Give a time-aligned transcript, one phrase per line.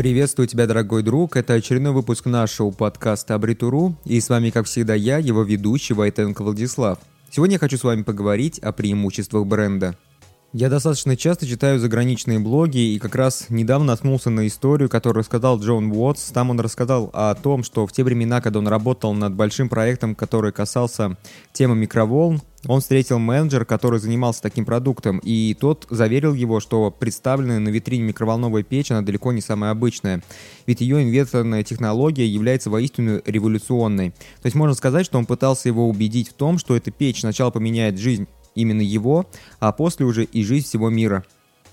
[0.00, 1.36] Приветствую тебя, дорогой друг.
[1.36, 3.98] Это очередной выпуск нашего подкаста Абритуру.
[4.06, 6.98] И с вами, как всегда, я, его ведущий Войтенко Владислав.
[7.30, 9.98] Сегодня я хочу с вами поговорить о преимуществах бренда.
[10.54, 15.60] Я достаточно часто читаю заграничные блоги, и как раз недавно наткнулся на историю, которую рассказал
[15.60, 16.30] Джон Уотс.
[16.30, 20.14] Там он рассказал о том, что в те времена, когда он работал над большим проектом,
[20.14, 21.18] который касался
[21.52, 27.58] темы микроволн, он встретил менеджера, который занимался таким продуктом, и тот заверил его, что представленная
[27.58, 30.22] на витрине микроволновая печь, она далеко не самая обычная,
[30.66, 34.10] ведь ее инвенторная технология является воистину революционной.
[34.10, 37.50] То есть можно сказать, что он пытался его убедить в том, что эта печь сначала
[37.50, 39.26] поменяет жизнь именно его,
[39.58, 41.24] а после уже и жизнь всего мира.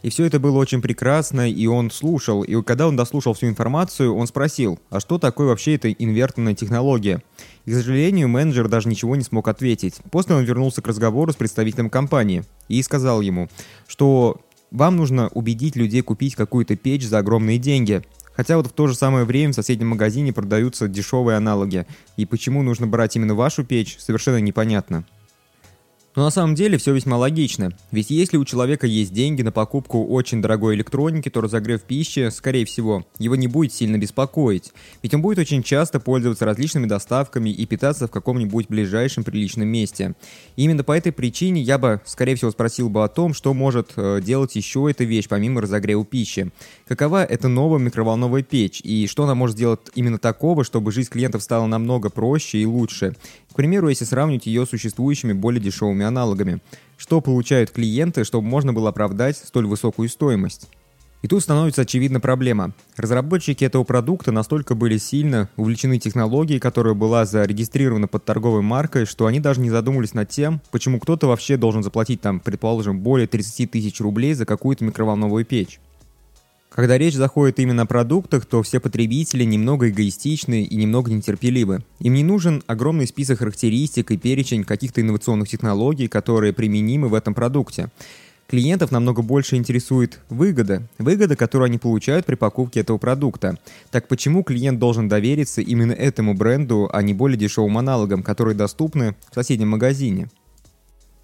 [0.03, 2.43] И все это было очень прекрасно, и он слушал.
[2.43, 7.23] И когда он дослушал всю информацию, он спросил, а что такое вообще эта инвертная технология?
[7.65, 9.95] И, к сожалению, менеджер даже ничего не смог ответить.
[10.11, 13.49] После он вернулся к разговору с представителем компании и сказал ему,
[13.87, 18.03] что вам нужно убедить людей купить какую-то печь за огромные деньги.
[18.33, 21.87] Хотя вот в то же самое время в соседнем магазине продаются дешевые аналоги.
[22.17, 25.05] И почему нужно брать именно вашу печь, совершенно непонятно.
[26.17, 30.03] Но на самом деле все весьма логично, ведь если у человека есть деньги на покупку
[30.03, 35.21] очень дорогой электроники, то разогрев пищи, скорее всего, его не будет сильно беспокоить, ведь он
[35.21, 40.15] будет очень часто пользоваться различными доставками и питаться в каком-нибудь ближайшем приличном месте.
[40.55, 43.91] И именно по этой причине я бы, скорее всего, спросил бы о том, что может
[43.95, 46.51] э, делать еще эта вещь помимо разогрева пищи.
[46.87, 51.43] Какова эта новая микроволновая печь и что она может сделать именно такого, чтобы жизнь клиентов
[51.43, 53.15] стала намного проще и лучше.
[53.51, 56.59] К примеру, если сравнить ее с существующими более дешевыми аналогами.
[56.97, 60.67] Что получают клиенты, чтобы можно было оправдать столь высокую стоимость?
[61.23, 62.73] И тут становится очевидна проблема.
[62.95, 69.25] Разработчики этого продукта настолько были сильно увлечены технологией, которая была зарегистрирована под торговой маркой, что
[69.25, 73.71] они даже не задумывались над тем, почему кто-то вообще должен заплатить там, предположим, более 30
[73.71, 75.79] тысяч рублей за какую-то микроволновую печь.
[76.77, 81.81] Когда речь заходит именно о продуктах, то все потребители немного эгоистичны и немного нетерпеливы.
[81.97, 87.33] Им не нужен огромный список характеристик и перечень каких-то инновационных технологий, которые применимы в этом
[87.33, 87.89] продукте.
[88.45, 93.57] Клиентов намного больше интересует выгода, выгода, которую они получают при покупке этого продукта.
[93.89, 99.15] Так почему клиент должен довериться именно этому бренду, а не более дешевым аналогам, которые доступны
[99.31, 100.29] в соседнем магазине?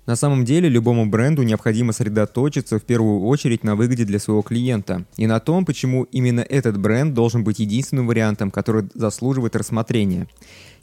[0.05, 5.05] На самом деле любому бренду необходимо сосредоточиться в первую очередь на выгоде для своего клиента
[5.15, 10.27] и на том, почему именно этот бренд должен быть единственным вариантом, который заслуживает рассмотрения.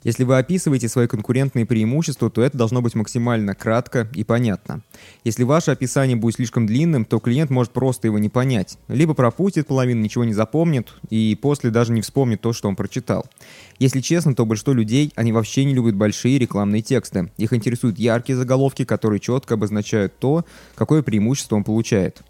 [0.03, 4.81] Если вы описываете свои конкурентные преимущества, то это должно быть максимально кратко и понятно.
[5.23, 8.79] Если ваше описание будет слишком длинным, то клиент может просто его не понять.
[8.87, 13.25] Либо пропустит половину, ничего не запомнит, и после даже не вспомнит то, что он прочитал.
[13.77, 17.31] Если честно, то большинство людей, они вообще не любят большие рекламные тексты.
[17.37, 20.45] Их интересуют яркие заголовки, которые четко обозначают то,
[20.75, 22.23] какое преимущество он получает.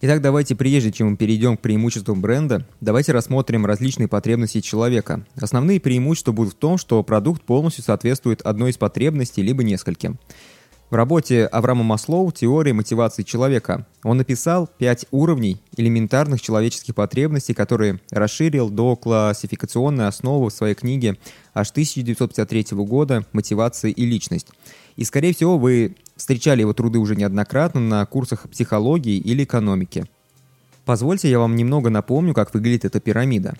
[0.00, 5.24] Итак, давайте прежде чем мы перейдем к преимуществам бренда, давайте рассмотрим различные потребности человека.
[5.36, 10.18] Основные преимущества будут в том, что продукт полностью соответствует одной из потребностей либо нескольким.
[10.90, 18.00] В работе Авраама Маслоу «Теория мотивации человека» он написал пять уровней элементарных человеческих потребностей, которые
[18.10, 21.16] расширил до классификационной основы в своей книге
[21.54, 24.48] аж 1953 года «Мотивация и личность».
[24.96, 30.06] И, скорее всего, вы встречали его труды уже неоднократно на курсах психологии или экономики.
[30.84, 33.54] Позвольте я вам немного напомню, как выглядит эта пирамида.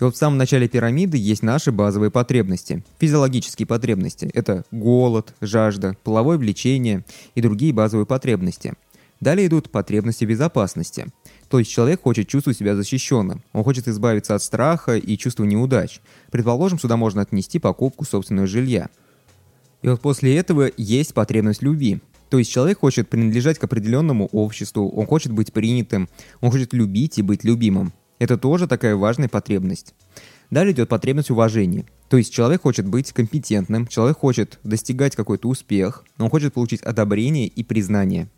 [0.00, 4.30] И вот в самом начале пирамиды есть наши базовые потребности, физиологические потребности.
[4.34, 8.74] Это голод, жажда, половое влечение и другие базовые потребности.
[9.20, 11.06] Далее идут потребности безопасности.
[11.48, 13.42] То есть человек хочет чувствовать себя защищенным.
[13.52, 16.00] Он хочет избавиться от страха и чувства неудач.
[16.30, 18.90] Предположим, сюда можно отнести покупку собственного жилья–
[19.84, 22.00] и вот после этого есть потребность любви.
[22.30, 26.08] То есть человек хочет принадлежать к определенному обществу, он хочет быть принятым,
[26.40, 27.92] он хочет любить и быть любимым.
[28.18, 29.94] Это тоже такая важная потребность.
[30.50, 31.84] Далее идет потребность уважения.
[32.08, 37.46] То есть человек хочет быть компетентным, человек хочет достигать какой-то успех, он хочет получить одобрение
[37.46, 38.30] и признание.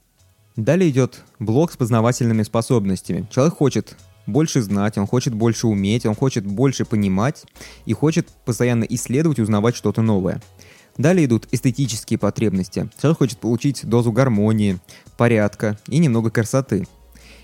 [0.56, 3.28] Далее идет блок с познавательными способностями.
[3.30, 7.44] Человек хочет больше знать, он хочет больше уметь, он хочет больше понимать
[7.84, 10.42] и хочет постоянно исследовать, узнавать что-то новое.
[10.98, 12.88] Далее идут эстетические потребности.
[13.00, 14.78] Человек хочет получить дозу гармонии,
[15.16, 16.86] порядка и немного красоты.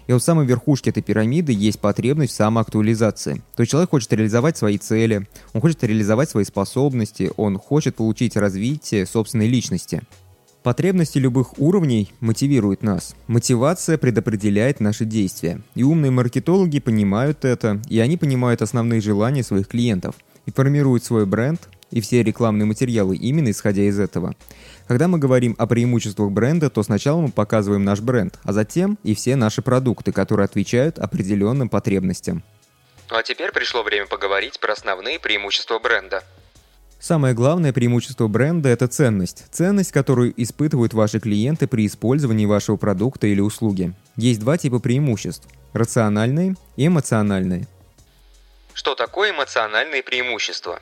[0.07, 3.43] И вот в самой верхушке этой пирамиды есть потребность в самоактуализации.
[3.55, 8.37] То есть человек хочет реализовать свои цели, он хочет реализовать свои способности, он хочет получить
[8.37, 10.03] развитие собственной личности.
[10.63, 13.17] Потребности любых уровней мотивируют нас.
[13.27, 15.61] Мотивация предопределяет наши действия.
[15.75, 20.15] И умные маркетологи понимают это, и они понимают основные желания своих клиентов
[20.47, 24.35] и формируют свой бренд, и все рекламные материалы именно исходя из этого.
[24.89, 29.15] Когда мы говорим о преимуществах бренда, то сначала мы показываем наш бренд, а затем и
[29.15, 32.43] все наши продукты, которые отвечают определенным потребностям.
[33.11, 36.25] Ну а теперь пришло время поговорить про основные преимущества бренда.
[36.99, 39.45] Самое главное преимущество бренда– это ценность.
[39.51, 43.93] Ценность, которую испытывают ваши клиенты при использовании вашего продукта или услуги.
[44.17, 47.67] Есть два типа преимуществ– рациональные и эмоциональные.
[48.73, 50.81] Что такое эмоциональные преимущества?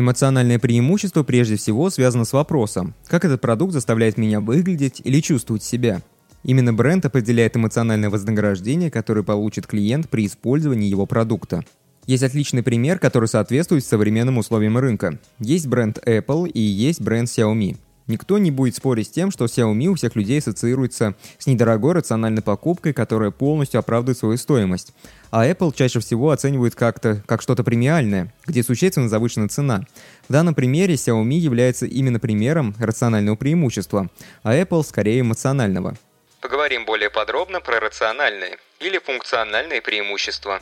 [0.00, 5.62] Эмоциональное преимущество прежде всего связано с вопросом, как этот продукт заставляет меня выглядеть или чувствовать
[5.62, 6.00] себя.
[6.42, 11.64] Именно бренд определяет эмоциональное вознаграждение, которое получит клиент при использовании его продукта.
[12.06, 15.18] Есть отличный пример, который соответствует современным условиям рынка.
[15.38, 17.76] Есть бренд Apple и есть бренд Xiaomi.
[18.10, 22.42] Никто не будет спорить с тем, что Xiaomi у всех людей ассоциируется с недорогой рациональной
[22.42, 24.92] покупкой, которая полностью оправдывает свою стоимость.
[25.30, 29.84] А Apple чаще всего оценивают как-то как что-то премиальное, где существенно завышена цена.
[30.28, 34.10] В данном примере Xiaomi является именно примером рационального преимущества,
[34.42, 35.96] а Apple скорее эмоционального.
[36.40, 40.60] Поговорим более подробно про рациональные или функциональные преимущества.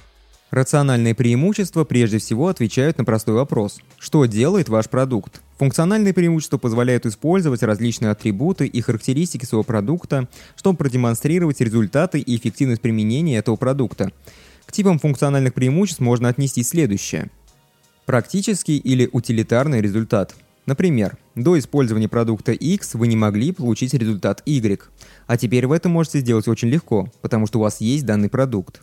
[0.50, 3.80] Рациональные преимущества прежде всего отвечают на простой вопрос.
[3.98, 5.42] Что делает ваш продукт?
[5.58, 12.80] Функциональные преимущества позволяют использовать различные атрибуты и характеристики своего продукта, чтобы продемонстрировать результаты и эффективность
[12.80, 14.10] применения этого продукта.
[14.64, 17.30] К типам функциональных преимуществ можно отнести следующее.
[18.06, 20.34] Практический или утилитарный результат.
[20.64, 24.80] Например, до использования продукта X вы не могли получить результат Y,
[25.26, 28.82] а теперь вы это можете сделать очень легко, потому что у вас есть данный продукт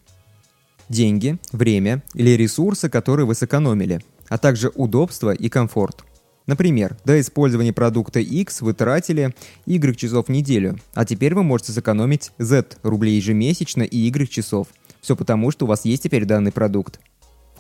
[0.90, 6.04] деньги, время или ресурсы, которые вы сэкономили, а также удобство и комфорт.
[6.48, 9.34] Например, до использования продукта X вы тратили
[9.66, 14.68] Y часов в неделю, а теперь вы можете сэкономить Z рублей ежемесячно и Y часов.
[15.02, 17.00] Все потому, что у вас есть теперь данный продукт.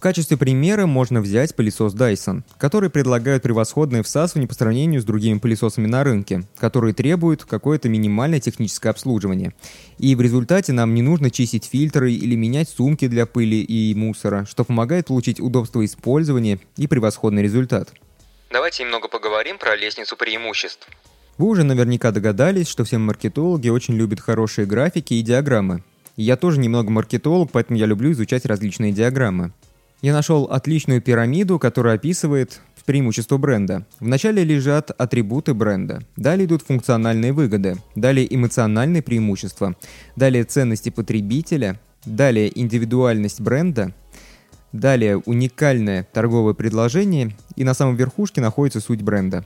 [0.05, 5.39] В качестве примера можно взять пылесос Dyson, который предлагает превосходное всасывание по сравнению с другими
[5.39, 9.55] пылесосами на рынке, которые требуют какое-то минимальное техническое обслуживание.
[9.97, 14.45] И в результате нам не нужно чистить фильтры или менять сумки для пыли и мусора,
[14.47, 17.91] что помогает получить удобство использования и превосходный результат.
[18.51, 20.87] Давайте немного поговорим про лестницу преимуществ.
[21.39, 25.83] Вы уже наверняка догадались, что все маркетологи очень любят хорошие графики и диаграммы.
[26.15, 29.51] я тоже немного маркетолог, поэтому я люблю изучать различные диаграммы.
[30.01, 33.85] Я нашел отличную пирамиду, которая описывает преимущество бренда.
[33.99, 39.75] Вначале лежат атрибуты бренда, далее идут функциональные выгоды, далее эмоциональные преимущества,
[40.15, 43.93] далее ценности потребителя, далее индивидуальность бренда,
[44.71, 49.43] далее уникальное торговое предложение и на самом верхушке находится суть бренда.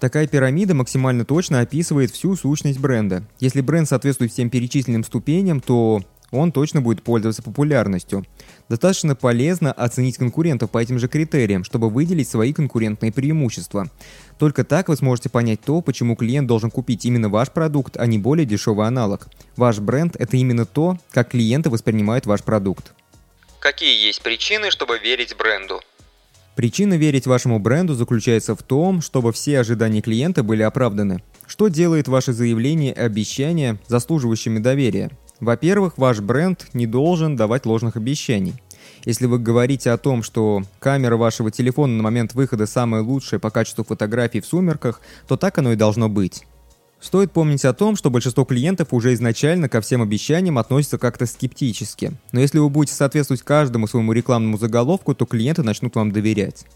[0.00, 3.24] Такая пирамида максимально точно описывает всю сущность бренда.
[3.40, 8.24] Если бренд соответствует всем перечисленным ступеням, то он точно будет пользоваться популярностью.
[8.68, 13.90] Достаточно полезно оценить конкурентов по этим же критериям, чтобы выделить свои конкурентные преимущества.
[14.38, 18.18] Только так вы сможете понять то, почему клиент должен купить именно ваш продукт, а не
[18.18, 19.28] более дешевый аналог.
[19.56, 22.92] Ваш бренд– это именно то, как клиенты воспринимают ваш продукт.
[23.60, 25.80] Какие есть причины, чтобы верить бренду?
[26.54, 31.22] Причина верить вашему бренду заключается в том, чтобы все ожидания клиента были оправданы.
[31.46, 35.10] Что делает ваши заявления и обещания заслуживающими доверия?
[35.40, 38.54] Во-первых, ваш бренд не должен давать ложных обещаний.
[39.04, 43.50] Если вы говорите о том, что камера вашего телефона на момент выхода самая лучшая по
[43.50, 46.44] качеству фотографий в сумерках, то так оно и должно быть.
[47.00, 52.12] Стоит помнить о том, что большинство клиентов уже изначально ко всем обещаниям относятся как-то скептически.
[52.32, 56.66] Но если вы будете соответствовать каждому своему рекламному заголовку, то клиенты начнут вам доверять.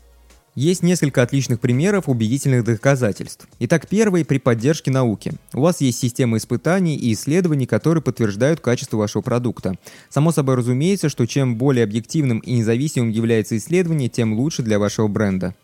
[0.54, 3.48] Есть несколько отличных примеров убедительных доказательств.
[3.58, 5.32] Итак, первый– при поддержке науки.
[5.54, 9.78] У вас есть система испытаний и исследований, которые подтверждают качество вашего продукта.
[10.10, 15.08] Само собой разумеется, что чем более объективным и независимым является исследование, тем лучше для вашего
[15.08, 15.54] бренда.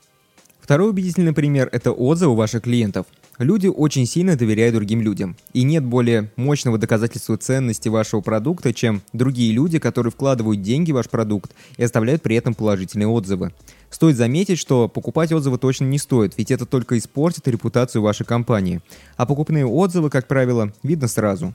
[0.59, 3.05] Второй убедительный пример– это отзывы ваших клиентов.
[3.39, 5.37] Люди очень сильно доверяют другим людям.
[5.53, 10.97] И нет более мощного доказательства ценности вашего продукта, чем другие люди, которые вкладывают деньги в
[10.97, 13.53] ваш продукт и оставляют при этом положительные отзывы.
[13.91, 18.81] Стоит заметить, что покупать отзывы точно не стоит, ведь это только испортит репутацию вашей компании.
[19.17, 21.55] А покупные отзывы, как правило, видно сразу.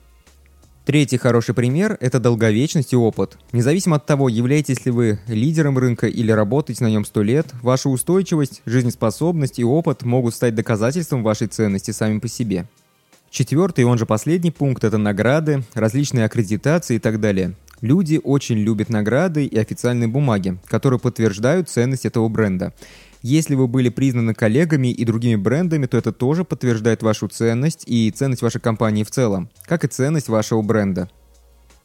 [0.84, 3.38] Третий хороший пример– это долговечность и опыт.
[3.52, 7.88] Независимо от того, являетесь ли вы лидером рынка или работаете на нем 100 лет, ваша
[7.88, 12.66] устойчивость, жизнеспособность и опыт могут стать доказательством вашей ценности сами по себе.
[13.30, 17.54] Четвертый, он же последний пункт– это награды, различные аккредитации и так далее.
[17.80, 22.74] Люди очень любят награды и официальные бумаги, которые подтверждают ценность этого бренда.
[23.26, 28.10] Если вы были признаны коллегами и другими брендами, то это тоже подтверждает вашу ценность и
[28.10, 31.08] ценность вашей компании в целом, как и ценность вашего бренда.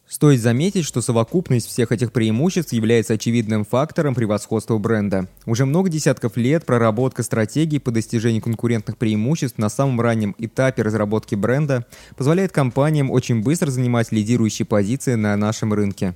[0.05, 5.29] Стоит заметить, что совокупность всех этих преимуществ является очевидным фактором превосходства бренда.
[5.45, 11.35] Уже много десятков лет проработка стратегий по достижению конкурентных преимуществ на самом раннем этапе разработки
[11.35, 11.85] бренда
[12.17, 16.15] позволяет компаниям очень быстро занимать лидирующие позиции на нашем рынке.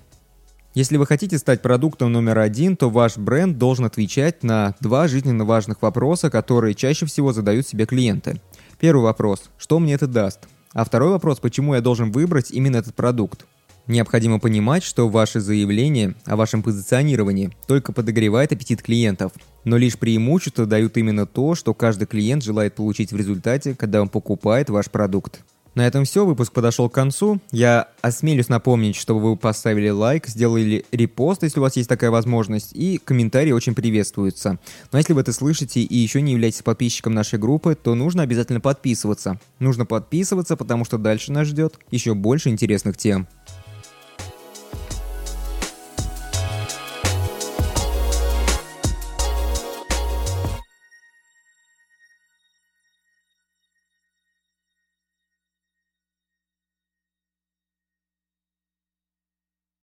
[0.76, 5.46] Если вы хотите стать продуктом номер один, то ваш бренд должен отвечать на два жизненно
[5.46, 8.42] важных вопроса, которые чаще всего задают себе клиенты.
[8.80, 10.40] Первый вопрос– что мне это даст?
[10.74, 13.46] А второй вопрос– почему я должен выбрать именно этот продукт?
[13.86, 19.34] Необходимо понимать, что ваше заявление о вашем позиционировании только подогревает аппетит клиентов,
[19.66, 24.10] но лишь преимущества дают именно то, что каждый клиент желает получить в результате, когда он
[24.10, 25.44] покупает ваш продукт.
[25.76, 27.40] На этом все, выпуск подошел к концу.
[27.52, 32.74] Я осмелюсь напомнить, чтобы вы поставили лайк, сделали репост, если у вас есть такая возможность,
[32.74, 34.60] и комментарии очень приветствуются.
[34.92, 38.62] Но если вы это слышите и еще не являетесь подписчиком нашей группы, то нужно обязательно
[38.62, 39.40] подписываться.
[39.58, 43.28] Нужно подписываться, потому что дальше нас ждет еще больше интересных тем.